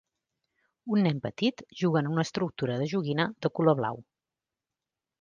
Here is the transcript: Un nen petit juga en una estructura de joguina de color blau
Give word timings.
Un 0.95 1.03
nen 1.07 1.19
petit 1.25 1.63
juga 1.83 2.03
en 2.03 2.11
una 2.15 2.25
estructura 2.31 2.81
de 2.83 2.91
joguina 2.97 3.31
de 3.47 3.55
color 3.61 3.81
blau 3.83 4.05